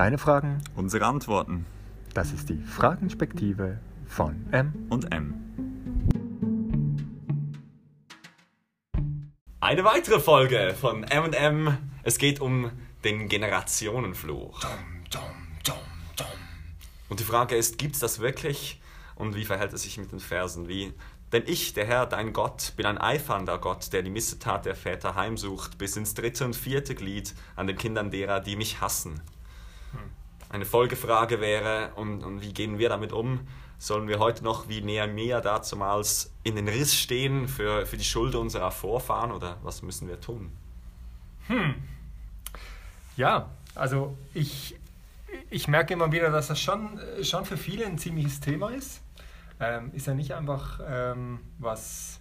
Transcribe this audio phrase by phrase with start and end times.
[0.00, 1.66] Deine Fragen, Unsere Antworten
[2.14, 4.86] das ist die Fragenspektive von M.
[4.88, 5.34] und M.
[9.60, 11.76] Eine weitere Folge von M&M.
[12.02, 12.70] Es geht um
[13.04, 14.64] den Generationenfluch.
[17.10, 18.80] Und die Frage ist, gibt es das wirklich?
[19.16, 20.66] Und wie verhält es sich mit den Versen?
[20.66, 20.94] Wie?
[21.30, 25.14] Denn ich, der Herr, dein Gott, bin ein eifernder Gott, der die Missetat der Väter
[25.14, 29.20] heimsucht, bis ins dritte und vierte Glied an den Kindern derer, die mich hassen.
[30.50, 33.46] Eine Folgefrage wäre, und, und wie gehen wir damit um?
[33.78, 38.34] Sollen wir heute noch wie Nehemiah dazumals in den Riss stehen für, für die Schuld
[38.34, 40.50] unserer Vorfahren oder was müssen wir tun?
[43.16, 44.76] Ja, also ich,
[45.50, 49.02] ich merke immer wieder, dass das schon, schon für viele ein ziemliches Thema ist.
[49.60, 52.20] Ähm, ist ja nicht einfach ähm, was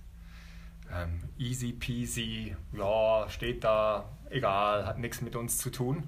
[0.93, 6.03] ähm, easy peasy, ja, steht da, egal, hat nichts mit uns zu tun.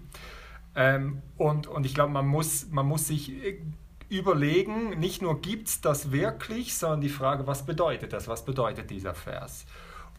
[0.76, 3.62] Ähm, und, und ich glaube, man muss, man muss sich äh,
[4.10, 8.28] überlegen, nicht nur gibt es das wirklich, sondern die Frage, was bedeutet das?
[8.28, 9.66] Was bedeutet dieser Vers?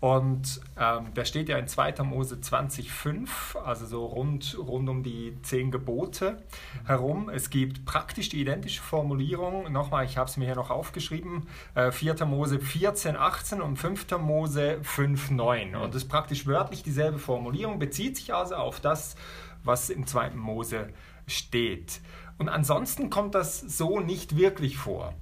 [0.02, 2.02] Und ähm, der steht ja in 2.
[2.02, 6.42] Mose 20,5, also so rund, rund um die zehn Gebote
[6.84, 7.28] herum.
[7.28, 9.70] Es gibt praktisch die identische Formulierung.
[9.70, 12.24] Nochmal, ich habe es mir hier noch aufgeschrieben: äh, 4.
[12.24, 14.18] Mose 14, 18 und 5.
[14.18, 15.76] Mose 5, 9.
[15.76, 19.14] Und das ist praktisch wörtlich dieselbe Formulierung, bezieht sich also auf das,
[19.62, 20.30] was im 2.
[20.30, 20.88] Mose
[21.28, 22.00] steht.
[22.38, 25.14] Und ansonsten kommt das so nicht wirklich vor.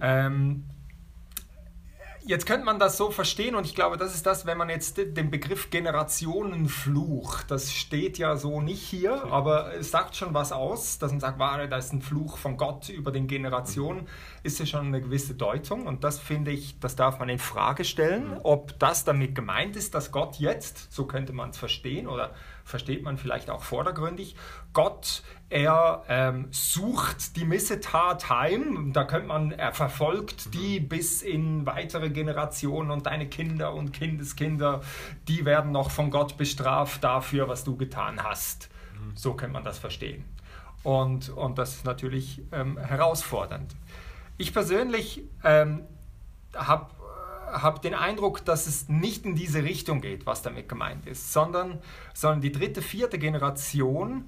[0.00, 0.62] Ähm,
[2.24, 4.96] Jetzt könnte man das so verstehen und ich glaube, das ist das, wenn man jetzt
[4.96, 10.98] den Begriff Generationenfluch, das steht ja so nicht hier, aber es sagt schon was aus,
[10.98, 14.06] dass man sagt, warte, da ist ein Fluch von Gott über den Generationen,
[14.44, 17.84] ist ja schon eine gewisse Deutung und das finde ich, das darf man in Frage
[17.84, 22.34] stellen, ob das damit gemeint ist, dass Gott jetzt, so könnte man es verstehen oder
[22.64, 24.36] versteht man vielleicht auch vordergründig,
[24.72, 31.66] Gott, er ähm, sucht die Missetat heim, da könnte man, er verfolgt die bis in
[31.66, 34.80] weitere Generationen und deine Kinder und Kindeskinder,
[35.28, 38.70] die werden noch von Gott bestraft dafür, was du getan hast.
[39.14, 40.24] So könnte man das verstehen.
[40.82, 43.74] Und, und das ist natürlich ähm, herausfordernd.
[44.38, 45.82] Ich persönlich ähm,
[46.54, 46.90] habe
[47.52, 51.78] habe den Eindruck, dass es nicht in diese Richtung geht, was damit gemeint ist, sondern,
[52.14, 54.24] sondern die dritte, vierte Generation,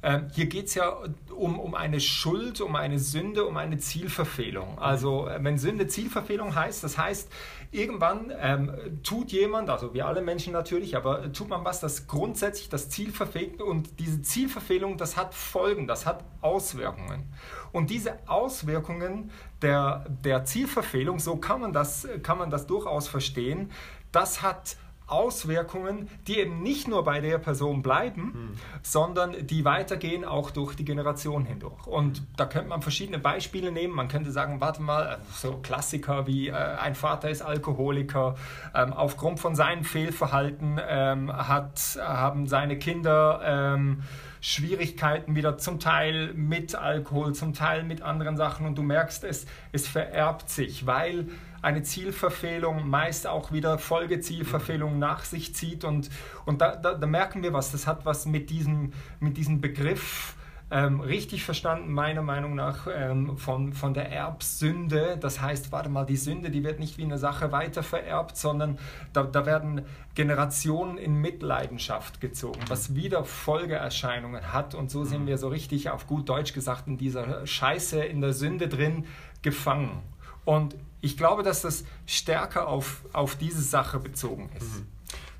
[0.00, 0.96] äh, hier geht es ja
[1.34, 4.78] um, um eine Schuld, um eine Sünde, um eine Zielverfehlung.
[4.78, 7.28] Also äh, wenn Sünde Zielverfehlung heißt, das heißt,
[7.72, 8.72] irgendwann ähm,
[9.02, 13.10] tut jemand, also wir alle Menschen natürlich, aber tut man was, das grundsätzlich das Ziel
[13.10, 17.24] verfehlt und diese Zielverfehlung, das hat Folgen, das hat Auswirkungen.
[17.72, 19.30] Und diese Auswirkungen
[19.62, 23.70] der, der Zielverfehlung, so kann man, das, kann man das durchaus verstehen,
[24.12, 24.76] das hat
[25.08, 28.50] Auswirkungen, die eben nicht nur bei der Person bleiben, hm.
[28.82, 31.86] sondern die weitergehen auch durch die Generation hindurch.
[31.86, 33.94] Und da könnte man verschiedene Beispiele nehmen.
[33.94, 38.36] Man könnte sagen, warte mal, so Klassiker wie äh, ein Vater ist Alkoholiker,
[38.74, 44.02] ähm, aufgrund von seinem Fehlverhalten ähm, hat, haben seine Kinder ähm,
[44.40, 49.46] Schwierigkeiten wieder zum Teil mit Alkohol, zum Teil mit anderen Sachen und du merkst es,
[49.72, 51.26] es vererbt sich, weil
[51.62, 56.10] eine Zielverfehlung meist auch wieder Folgezielverfehlungen nach sich zieht und,
[56.46, 60.34] und da, da, da merken wir was, das hat was mit diesem, mit diesem Begriff
[60.70, 65.16] ähm, richtig verstanden, meiner Meinung nach, ähm, von, von der Erbsünde.
[65.18, 68.78] Das heißt, warte mal, die Sünde, die wird nicht wie eine Sache weiter vererbt, sondern
[69.14, 74.74] da, da werden Generationen in Mitleidenschaft gezogen, was wieder Folgeerscheinungen hat.
[74.74, 78.34] Und so sind wir so richtig, auf gut Deutsch gesagt, in dieser Scheiße, in der
[78.34, 79.06] Sünde drin
[79.40, 80.02] gefangen.
[80.44, 84.76] Und ich glaube, dass das stärker auf, auf diese Sache bezogen ist.
[84.78, 84.86] Mhm.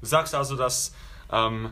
[0.01, 0.95] Du sagst also, dass
[1.33, 1.71] ähm,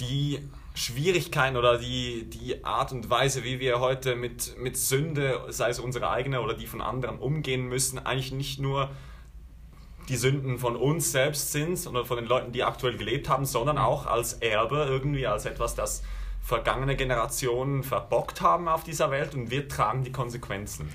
[0.00, 0.40] die
[0.74, 5.78] Schwierigkeiten oder die, die Art und Weise, wie wir heute mit, mit Sünde, sei es
[5.78, 8.90] unsere eigene oder die von anderen, umgehen müssen, eigentlich nicht nur
[10.08, 13.78] die Sünden von uns selbst sind oder von den Leuten, die aktuell gelebt haben, sondern
[13.78, 16.02] auch als Erbe irgendwie, als etwas, das
[16.42, 20.90] vergangene Generationen verbockt haben auf dieser Welt und wir tragen die Konsequenzen.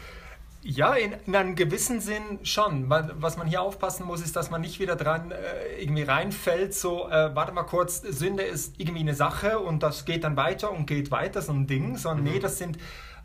[0.63, 2.89] Ja, in, in, einem gewissen Sinn schon.
[2.89, 7.09] Was man hier aufpassen muss, ist, dass man nicht wieder dran äh, irgendwie reinfällt, so,
[7.09, 10.85] äh, warte mal kurz, Sünde ist irgendwie eine Sache und das geht dann weiter und
[10.85, 12.33] geht weiter, so ein Ding, sondern mhm.
[12.33, 12.77] nee, das sind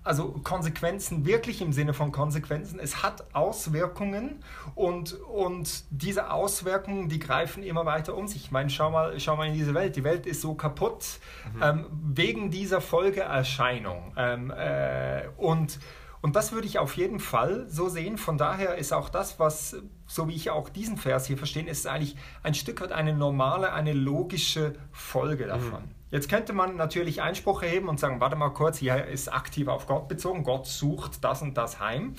[0.06, 2.78] also Konsequenzen, wirklich im Sinne von Konsequenzen.
[2.78, 4.42] Es hat Auswirkungen
[4.74, 8.44] und, und diese Auswirkungen, die greifen immer weiter um sich.
[8.44, 9.96] Ich meine, schau mal, schau mal in diese Welt.
[9.96, 11.18] Die Welt ist so kaputt
[11.54, 11.62] mhm.
[11.62, 14.12] ähm, wegen dieser Folgeerscheinung.
[14.16, 15.80] Ähm, äh, und
[16.26, 18.18] und das würde ich auf jeden Fall so sehen.
[18.18, 19.76] Von daher ist auch das, was,
[20.08, 23.72] so wie ich auch diesen Vers hier verstehe, ist eigentlich ein Stück weit eine normale,
[23.72, 25.48] eine logische Folge mhm.
[25.50, 25.82] davon.
[25.82, 25.90] Mhm.
[26.10, 29.86] Jetzt könnte man natürlich Einspruch erheben und sagen, warte mal kurz, hier ist aktiv auf
[29.86, 32.16] Gott bezogen, Gott sucht das und das Heim.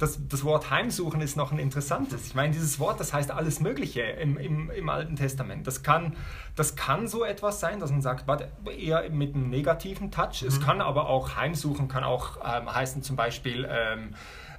[0.00, 2.26] Das, das Wort Heimsuchen ist noch ein interessantes.
[2.26, 5.66] Ich meine, dieses Wort, das heißt alles Mögliche im, im, im Alten Testament.
[5.66, 6.16] Das kann,
[6.56, 8.48] das kann so etwas sein, dass man sagt, warte,
[8.78, 10.40] eher mit einem negativen Touch.
[10.40, 10.48] Mhm.
[10.48, 14.14] Es kann aber auch Heimsuchen, kann auch ähm, heißen zum Beispiel, ähm,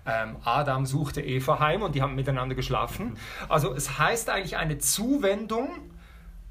[0.05, 3.09] ähm, Adam suchte Eva heim und die haben miteinander geschlafen.
[3.09, 3.17] Mhm.
[3.49, 5.69] Also es heißt eigentlich eine Zuwendung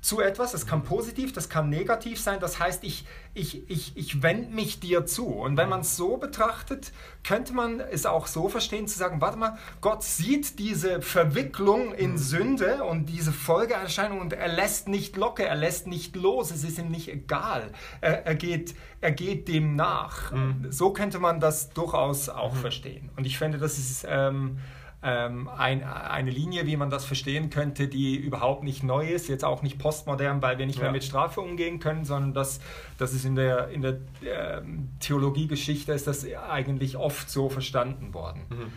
[0.01, 0.53] zu etwas.
[0.53, 2.41] Das kann positiv, das kann negativ sein.
[2.41, 5.27] Das heißt, ich, ich, ich, ich wende mich dir zu.
[5.27, 6.93] Und wenn man es so betrachtet,
[7.23, 12.13] könnte man es auch so verstehen, zu sagen, warte mal, Gott sieht diese Verwicklung in
[12.13, 12.19] mhm.
[12.19, 16.79] Sünde und diese Folgeerscheinung und er lässt nicht locker, er lässt nicht los, es ist
[16.79, 17.73] ihm nicht egal.
[18.01, 20.33] Er, er, geht, er geht dem nach.
[20.33, 20.67] Mhm.
[20.71, 22.59] So könnte man das durchaus auch mhm.
[22.59, 23.11] verstehen.
[23.17, 24.07] Und ich finde, das ist...
[24.09, 24.59] Ähm,
[25.03, 29.45] ähm, ein, eine Linie, wie man das verstehen könnte, die überhaupt nicht neu ist, jetzt
[29.45, 30.85] auch nicht postmodern, weil wir nicht ja.
[30.85, 32.61] mehr mit Strafe umgehen können, sondern das,
[32.99, 33.93] das ist in der, in der
[34.23, 34.63] äh,
[35.01, 38.43] Theologiegeschichte ist das eigentlich oft so verstanden worden.
[38.51, 38.73] Mhm.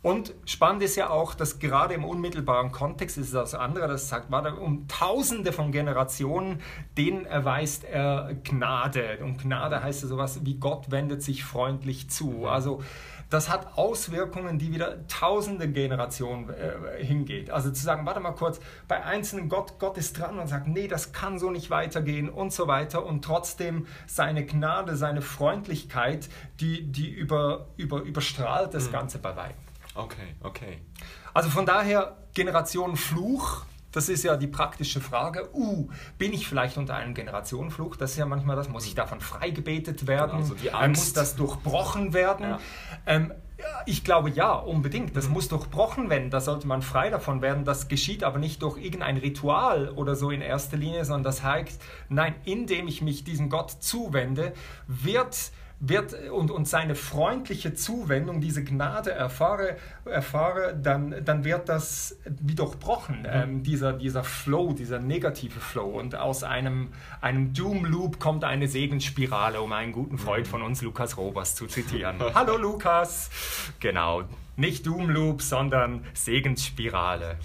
[0.00, 4.08] Und spannend ist ja auch, dass gerade im unmittelbaren Kontext ist es das andere, das
[4.08, 6.60] sagt, warte, um tausende von Generationen,
[6.96, 9.18] denen erweist er Gnade.
[9.22, 12.28] Und Gnade heißt ja sowas wie Gott wendet sich freundlich zu.
[12.28, 12.44] Mhm.
[12.44, 12.82] Also
[13.30, 17.50] das hat Auswirkungen, die wieder tausende Generationen äh, hingeht.
[17.50, 20.88] Also zu sagen, warte mal kurz, bei einzelnen Gott, Gott ist dran und sagt, nee,
[20.88, 26.28] das kann so nicht weitergehen und so weiter und trotzdem seine Gnade, seine Freundlichkeit,
[26.60, 28.92] die, die über, über, überstrahlt das mhm.
[28.92, 29.56] Ganze bei weitem.
[29.94, 30.78] Okay, okay.
[31.34, 35.48] Also von daher Generation Fluch, das ist ja die praktische Frage.
[35.54, 35.88] Uh,
[36.18, 37.96] bin ich vielleicht unter einem Generationenfluch?
[37.96, 38.68] Das ist ja manchmal das.
[38.68, 40.42] Muss ich davon freigebetet werden?
[40.42, 42.50] Genau, so äh, muss das durchbrochen werden?
[42.50, 42.58] Ja.
[43.06, 43.32] Ähm,
[43.86, 45.16] ich glaube ja, unbedingt.
[45.16, 45.34] Das mhm.
[45.34, 46.30] muss durchbrochen werden.
[46.30, 47.64] Da sollte man frei davon werden.
[47.64, 51.80] Das geschieht aber nicht durch irgendein Ritual oder so in erster Linie, sondern das heißt,
[52.08, 54.52] nein, indem ich mich diesem Gott zuwende,
[54.86, 62.18] wird wird und, und seine freundliche Zuwendung, diese Gnade erfahre, erfahre dann, dann wird das
[62.24, 63.26] wie durchbrochen, mhm.
[63.30, 65.98] ähm, dieser, dieser Flow, dieser negative Flow.
[65.98, 66.88] Und aus einem,
[67.20, 70.50] einem Doom-Loop kommt eine Segensspirale, um einen guten Freund mhm.
[70.50, 72.16] von uns, Lukas Robers, zu zitieren.
[72.34, 73.30] Hallo Lukas!
[73.78, 74.24] Genau,
[74.56, 77.36] nicht Doom-Loop, sondern Segensspirale.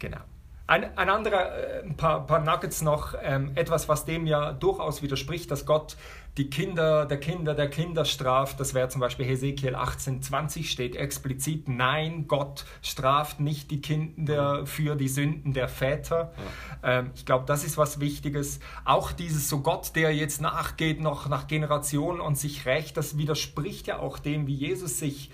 [0.00, 0.20] Genau.
[0.66, 5.02] Ein, ein anderer, äh, ein paar, paar Nuggets noch, ähm, etwas, was dem ja durchaus
[5.02, 5.96] widerspricht, dass Gott
[6.38, 8.58] die Kinder der Kinder der Kinder straft.
[8.58, 14.96] Das wäre zum Beispiel Hesekiel 18,20 steht explizit, nein, Gott straft nicht die Kinder für
[14.96, 16.32] die Sünden der Väter.
[16.82, 17.00] Ja.
[17.00, 18.58] Ähm, ich glaube, das ist was Wichtiges.
[18.86, 23.86] Auch dieses so Gott, der jetzt nachgeht, noch nach Generationen und sich rächt, das widerspricht
[23.86, 25.30] ja auch dem, wie Jesus sich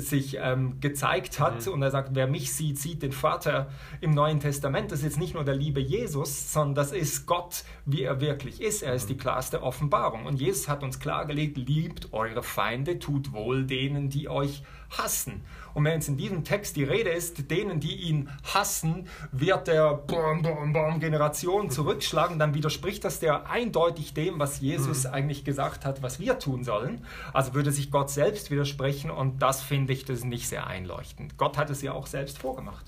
[0.00, 1.66] sich ähm, gezeigt hat.
[1.66, 1.72] Mhm.
[1.72, 3.68] Und er sagt, wer mich sieht, sieht den Vater
[4.00, 4.92] im Neuen Testament.
[4.92, 8.60] Das ist jetzt nicht nur der liebe Jesus, sondern das ist Gott, wie er wirklich
[8.60, 8.82] ist.
[8.82, 10.26] Er ist die klarste Offenbarung.
[10.26, 14.62] Und Jesus hat uns klargelegt, liebt eure Feinde, tut wohl denen, die euch
[14.98, 15.42] hassen.
[15.74, 19.94] Und wenn jetzt in diesem Text die Rede ist, denen, die ihn hassen, wird der
[19.94, 25.14] Bom, Bom, Bom Generation zurückschlagen, dann widerspricht das der eindeutig dem, was Jesus mhm.
[25.14, 27.04] eigentlich gesagt hat, was wir tun sollen.
[27.32, 31.36] Also würde sich Gott selbst widersprechen und das finde ich das nicht sehr einleuchtend.
[31.36, 32.86] Gott hat es ja auch selbst vorgemacht.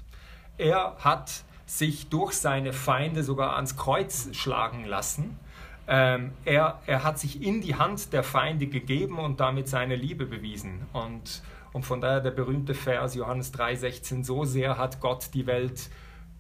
[0.58, 5.39] Er hat sich durch seine Feinde sogar ans Kreuz schlagen lassen.
[5.89, 10.27] Ähm, er, er hat sich in die Hand der Feinde gegeben und damit seine Liebe
[10.27, 10.86] bewiesen.
[10.93, 11.43] Und
[11.76, 15.90] und von daher der berühmte Vers Johannes 3,16, so sehr hat Gott die Welt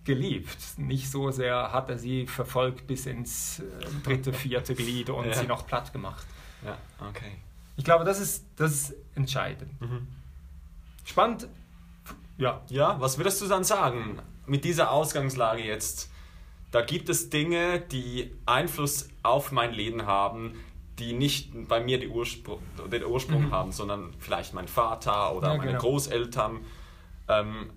[0.04, 0.56] geliebt.
[0.78, 3.62] Nicht so sehr hat er sie verfolgt bis ins äh,
[4.02, 5.34] dritte, vierte Glied und ja.
[5.34, 6.26] sie noch platt gemacht.
[6.64, 7.32] Ja, okay.
[7.76, 9.78] Ich glaube, das ist, das ist entscheidend.
[9.78, 10.08] Mhm.
[11.04, 11.48] Spannend.
[12.38, 12.62] Ja.
[12.70, 16.10] Ja, was würdest du dann sagen mit dieser Ausgangslage jetzt?
[16.70, 20.54] Da gibt es Dinge, die Einfluss auf mein Leben haben,
[20.98, 22.58] die nicht bei mir Urspr
[22.90, 23.50] den Ursprung mhm.
[23.52, 25.82] haben, sondern vielleicht mein Vater oder ja, meine genau.
[25.82, 26.60] Großeltern.
[27.28, 27.70] Ähm,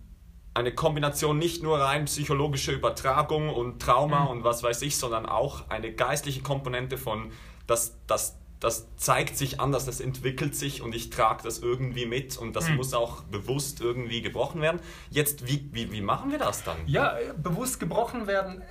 [0.53, 4.27] eine Kombination nicht nur rein psychologische Übertragung und Trauma mhm.
[4.27, 7.31] und was weiß ich, sondern auch eine geistliche Komponente von,
[7.67, 12.37] dass das das zeigt sich anders, das entwickelt sich und ich trage das irgendwie mit
[12.37, 12.75] und das mhm.
[12.75, 14.81] muss auch bewusst irgendwie gebrochen werden.
[15.09, 16.75] Jetzt, wie, wie, wie machen wir das dann?
[16.85, 18.61] Ja, bewusst gebrochen werden.
[18.61, 18.65] Äh,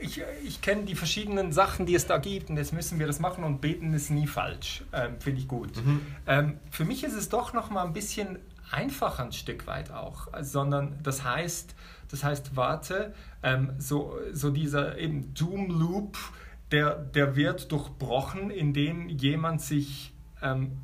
[0.00, 3.20] ich, ich kenne die verschiedenen Sachen, die es da gibt und jetzt müssen wir das
[3.20, 4.82] machen und beten ist nie falsch.
[4.92, 5.76] Ähm, Finde ich gut.
[5.84, 6.00] Mhm.
[6.26, 8.38] Ähm, für mich ist es doch noch mal ein bisschen
[8.70, 11.74] einfacher ein Stück weit auch, sondern das heißt,
[12.10, 16.18] das heißt, warte, ähm, so, so dieser eben Doom Loop,
[16.70, 20.12] der, der wird durchbrochen, indem jemand sich
[20.42, 20.78] ähm,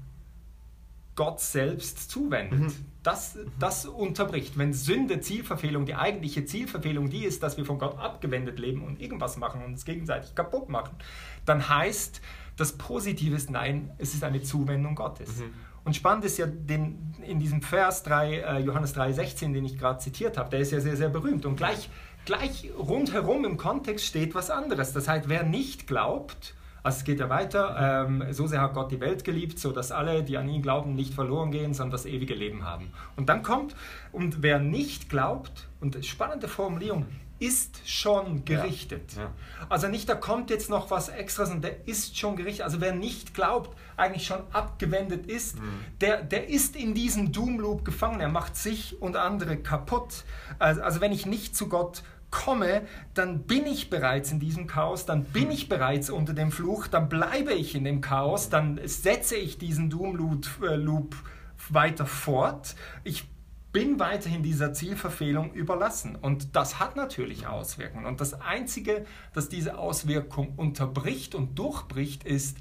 [1.16, 2.60] Gott selbst zuwendet.
[2.60, 2.72] Mhm.
[3.02, 4.58] Das, das unterbricht.
[4.58, 9.00] Wenn Sünde, Zielverfehlung, die eigentliche Zielverfehlung die ist, dass wir von Gott abgewendet leben und
[9.00, 10.96] irgendwas machen und uns gegenseitig kaputt machen,
[11.44, 12.20] dann heißt
[12.56, 15.38] das Positive ist nein, es ist eine Zuwendung Gottes.
[15.38, 15.54] Mhm.
[15.84, 19.98] Und spannend ist ja den, in diesem Vers 3, äh, Johannes 3,16, den ich gerade
[19.98, 21.44] zitiert habe, der ist ja sehr, sehr berühmt.
[21.44, 21.90] Und gleich,
[22.24, 24.92] gleich rundherum im Kontext steht was anderes.
[24.92, 26.54] Das heißt, wer nicht glaubt,
[26.84, 29.90] also es geht ja weiter, ähm, so sehr hat Gott die Welt geliebt, so dass
[29.90, 32.92] alle, die an ihn glauben, nicht verloren gehen, sondern das ewige Leben haben.
[33.16, 33.74] Und dann kommt,
[34.12, 37.06] und wer nicht glaubt, und spannende Formulierung,
[37.38, 39.14] ist schon gerichtet.
[39.16, 39.30] Ja, ja.
[39.68, 42.64] Also nicht, da kommt jetzt noch was Extras und der ist schon gerichtet.
[42.64, 45.80] Also wer nicht glaubt, eigentlich schon abgewendet ist, mhm.
[46.00, 48.20] der, der ist in diesem Doom Loop gefangen.
[48.20, 50.24] Er macht sich und andere kaputt.
[50.58, 52.02] Also, also wenn ich nicht zu Gott
[52.34, 52.82] komme,
[53.14, 57.08] dann bin ich bereits in diesem Chaos, dann bin ich bereits unter dem Fluch, dann
[57.08, 62.74] bleibe ich in dem Chaos, dann setze ich diesen Doom Loop äh, weiter fort.
[63.04, 63.28] Ich
[63.72, 66.16] bin weiterhin dieser Zielverfehlung überlassen.
[66.16, 68.06] Und das hat natürlich Auswirkungen.
[68.06, 72.58] Und das Einzige, das diese Auswirkung unterbricht und durchbricht, ist,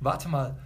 [0.00, 0.58] warte mal,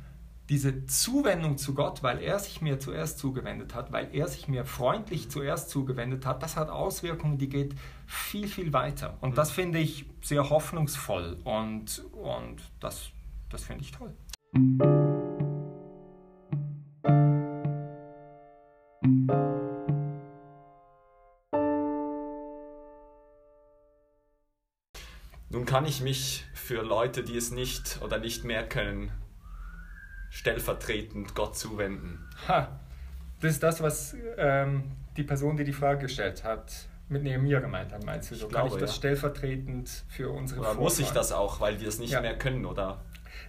[0.48, 4.64] diese Zuwendung zu Gott, weil er sich mir zuerst zugewendet hat, weil er sich mir
[4.64, 7.74] freundlich zuerst zugewendet hat, das hat Auswirkungen, die geht
[8.06, 9.18] viel, viel weiter.
[9.20, 13.10] Und das finde ich sehr hoffnungsvoll und, und das,
[13.50, 14.14] das finde ich toll.
[25.50, 29.12] Nun kann ich mich für Leute, die es nicht oder nicht mehr können,
[30.38, 32.24] stellvertretend Gott zuwenden.
[32.46, 32.68] Ha,
[33.40, 34.84] das ist das, was ähm,
[35.16, 38.36] die Person, die die Frage gestellt hat, mit Nehemiah gemeint hat, meinst du?
[38.36, 38.96] So ich kann glaube, ich das ja.
[38.96, 42.20] stellvertretend für unsere Oder muss ich das auch, weil wir es nicht ja.
[42.20, 43.00] mehr können, oder?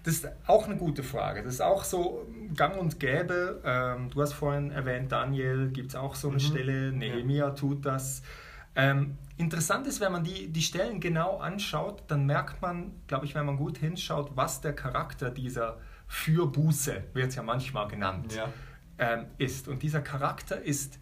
[0.04, 1.44] Das ist auch eine gute Frage.
[1.44, 3.62] Das ist auch so gang und gäbe.
[3.64, 6.42] Ähm, du hast vorhin erwähnt, Daniel, gibt es auch so eine mhm.
[6.42, 7.50] Stelle, Nehemiah ja.
[7.52, 8.24] tut das.
[8.76, 13.36] Ähm, interessant ist, wenn man die, die Stellen genau anschaut, dann merkt man, glaube ich,
[13.36, 15.78] wenn man gut hinschaut, was der Charakter dieser
[16.10, 18.52] für Buße, wird es ja manchmal genannt, ja.
[18.98, 19.68] ähm, ist.
[19.68, 21.00] Und dieser Charakter ist,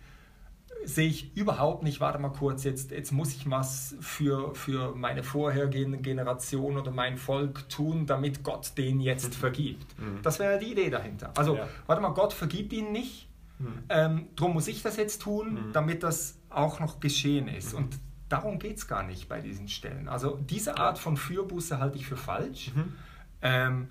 [0.83, 5.23] sehe ich überhaupt nicht, warte mal kurz, jetzt, jetzt muss ich was für, für meine
[5.23, 9.33] vorhergehende Generation oder mein Volk tun, damit Gott den jetzt mhm.
[9.33, 9.97] vergibt.
[9.97, 10.21] Mhm.
[10.23, 11.31] Das wäre die Idee dahinter.
[11.37, 11.67] Also, ja.
[11.87, 13.83] warte mal, Gott vergibt ihn nicht, mhm.
[13.87, 15.73] ähm, drum muss ich das jetzt tun, mhm.
[15.73, 17.71] damit das auch noch geschehen ist.
[17.71, 17.79] Mhm.
[17.79, 20.09] Und darum geht es gar nicht bei diesen Stellen.
[20.09, 22.73] Also diese Art von Fürbuße halte ich für falsch.
[22.75, 22.93] Mhm.
[23.41, 23.89] Ähm,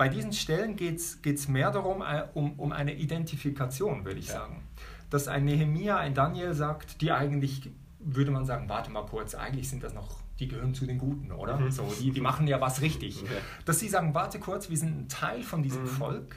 [0.00, 4.36] bei diesen Stellen geht es mehr darum, äh, um, um eine Identifikation, würde ich ja.
[4.36, 4.62] sagen.
[5.10, 9.68] Dass ein Nehemia, ein Daniel sagt, die eigentlich, würde man sagen, warte mal kurz, eigentlich
[9.68, 11.58] sind das noch, die gehören zu den Guten, oder?
[11.58, 11.70] Mhm.
[11.70, 13.20] So, die, die machen ja was richtig.
[13.24, 13.42] Okay.
[13.66, 15.88] Dass sie sagen, warte kurz, wir sind ein Teil von diesem mhm.
[15.88, 16.36] Volk.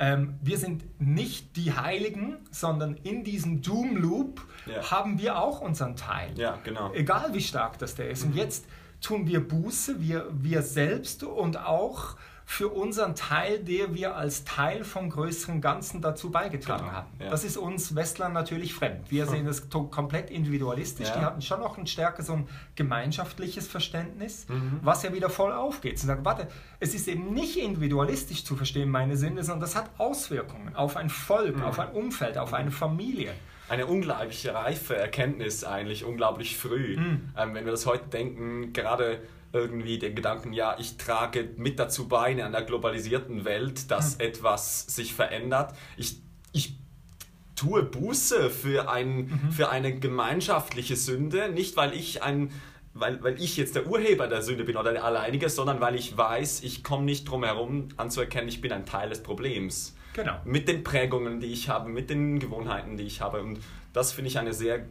[0.00, 4.90] Ähm, wir sind nicht die Heiligen, sondern in diesem Doom Loop ja.
[4.90, 6.36] haben wir auch unseren Teil.
[6.36, 6.92] Ja, genau.
[6.92, 8.24] Egal wie stark das der ist.
[8.24, 8.32] Mhm.
[8.32, 8.66] Und jetzt
[9.00, 12.16] tun wir Buße, wir, wir selbst und auch
[12.48, 17.08] für unseren Teil, der wir als Teil vom größeren Ganzen dazu beigetragen genau, haben.
[17.18, 17.28] Ja.
[17.28, 19.10] Das ist uns Westlern natürlich fremd.
[19.10, 21.08] Wir sehen das komplett individualistisch.
[21.08, 21.18] Ja.
[21.18, 24.78] Die hatten schon noch ein stärker so ein gemeinschaftliches Verständnis, mhm.
[24.82, 25.98] was ja wieder voll aufgeht.
[25.98, 26.46] Zu sagen, warte,
[26.78, 31.10] es ist eben nicht individualistisch zu verstehen, meine Sinne, sondern das hat Auswirkungen auf ein
[31.10, 31.64] Volk, mhm.
[31.64, 33.34] auf ein Umfeld, auf eine Familie
[33.68, 36.96] eine unglaublich reife Erkenntnis eigentlich, unglaublich früh.
[36.96, 37.30] Mhm.
[37.36, 39.20] Ähm, wenn wir das heute denken, gerade
[39.56, 44.26] irgendwie den Gedanken, ja, ich trage mit dazu bei in einer globalisierten Welt, dass hm.
[44.26, 45.74] etwas sich verändert.
[45.96, 46.20] Ich,
[46.52, 46.76] ich
[47.54, 49.50] tue Buße für, ein, mhm.
[49.50, 52.50] für eine gemeinschaftliche Sünde, nicht weil ich ein
[52.98, 56.16] weil, weil ich jetzt der Urheber der Sünde bin oder der Alleinige, sondern weil ich
[56.16, 59.94] weiß, ich komme nicht drum herum anzuerkennen, ich bin ein Teil des Problems.
[60.14, 60.40] Genau.
[60.44, 63.42] Mit den Prägungen, die ich habe, mit den Gewohnheiten, die ich habe.
[63.42, 63.60] Und
[63.92, 64.86] das finde ich eine sehr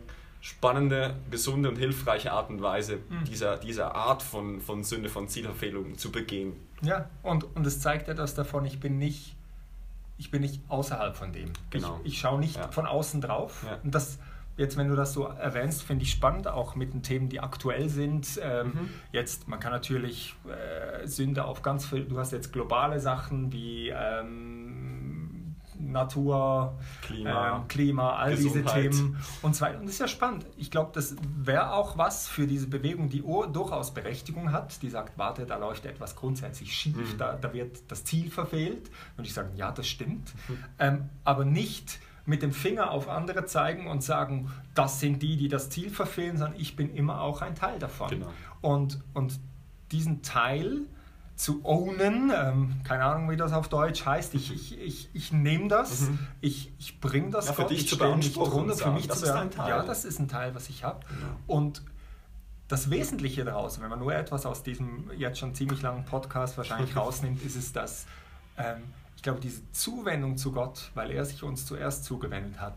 [0.46, 3.24] spannende, gesunde und hilfreiche Art und Weise, mhm.
[3.26, 6.54] dieser, dieser Art von, von Sünde, von Zielverfehlung zu begehen.
[6.84, 9.36] Ja, und, und es zeigt etwas davon, ich bin nicht,
[10.20, 11.52] ich bin nicht außerhalb von dem.
[11.72, 12.00] Genau.
[12.04, 12.68] Ich, ich schaue nicht ja.
[12.68, 13.66] von außen drauf.
[13.66, 13.80] Ja.
[13.84, 14.20] Und das,
[14.56, 17.90] jetzt, wenn du das so erwähnst, finde ich spannend, auch mit den Themen, die aktuell
[17.90, 18.40] sind.
[18.40, 18.90] Ähm, mhm.
[19.12, 23.90] Jetzt, man kann natürlich äh, Sünde auf ganz viel, du hast jetzt globale Sachen wie
[23.90, 25.05] ähm,
[25.96, 28.92] Natur, Klima, ähm, Klima all Gesundheit.
[28.92, 29.80] diese Themen und so weiter.
[29.80, 30.46] Und das ist ja spannend.
[30.58, 35.18] Ich glaube, das wäre auch was für diese Bewegung, die durchaus Berechtigung hat, die sagt,
[35.18, 37.18] warte, da läuft etwas grundsätzlich schief, mhm.
[37.18, 38.92] da, da, wird das Ziel verfehlt.
[39.18, 40.34] Und ich sage, ja, das stimmt.
[40.48, 40.58] Mhm.
[40.78, 45.48] Ähm, aber nicht mit dem Finger auf andere zeigen und sagen, das sind die, die
[45.48, 48.10] das Ziel verfehlen, sondern ich bin immer auch ein Teil davon.
[48.10, 48.32] Genau.
[48.62, 49.40] Und, und
[49.92, 50.82] diesen Teil
[51.36, 52.32] zu ownen.
[52.34, 54.34] Ähm, keine Ahnung, wie das auf Deutsch heißt.
[54.36, 56.20] Ich, ich, ich, ich nehme das, mhm.
[56.42, 59.26] ich, ich bringe das ja, für Gott, dich ich zu beanspruchen für mich das zu
[59.26, 59.70] beanspruchen.
[59.70, 61.06] Ja, das ist ein Teil, was ich habe.
[61.10, 61.38] Ja.
[61.48, 61.84] Und
[62.68, 66.96] das Wesentliche daraus, wenn man nur etwas aus diesem jetzt schon ziemlich langen Podcast wahrscheinlich
[66.96, 68.06] rausnimmt, ist es, dass
[68.58, 68.84] ähm,
[69.16, 72.76] ich glaube, diese Zuwendung zu Gott, weil er sich uns zuerst zugewendet hat,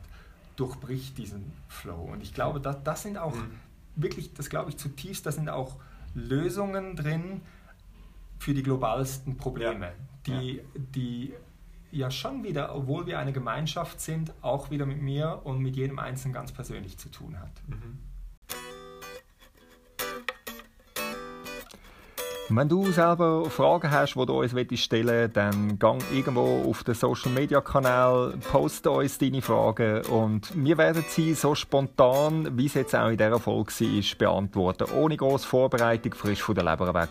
[0.56, 2.08] durchbricht diesen Flow.
[2.12, 3.50] Und ich glaube, das, das sind auch Mhm.
[3.96, 5.76] wirklich, das glaube ich zutiefst, da sind auch
[6.14, 7.42] Lösungen drin
[8.38, 9.92] für die globalsten Probleme,
[10.26, 10.38] Ja.
[10.40, 11.34] die, die
[11.90, 15.98] ja schon wieder, obwohl wir eine Gemeinschaft sind, auch wieder mit mir und mit jedem
[15.98, 17.50] Einzelnen ganz persönlich zu tun hat.
[22.50, 26.94] Wenn du selber Fragen hast, die du uns stellen willst, dann gang irgendwo auf den
[26.94, 32.72] Social Media Kanal, poste uns deine Fragen und wir werden sie so spontan, wie es
[32.72, 34.90] jetzt auch in dieser Folge war, beantworten.
[34.96, 37.10] Ohne grosse Vorbereitung, frisch von der Leber weg.